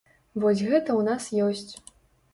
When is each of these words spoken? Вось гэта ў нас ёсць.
Вось 0.43 0.63
гэта 0.71 0.81
ў 0.99 1.01
нас 1.11 1.31
ёсць. 1.49 1.71